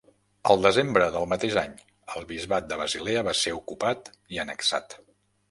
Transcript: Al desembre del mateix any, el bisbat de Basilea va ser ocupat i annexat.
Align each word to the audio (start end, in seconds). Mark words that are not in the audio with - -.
Al 0.51 0.61
desembre 0.61 1.09
del 1.15 1.27
mateix 1.33 1.57
any, 1.63 1.75
el 2.15 2.25
bisbat 2.31 2.67
de 2.73 2.81
Basilea 2.81 3.23
va 3.29 3.37
ser 3.43 3.55
ocupat 3.59 4.11
i 4.39 4.43
annexat. 4.47 4.99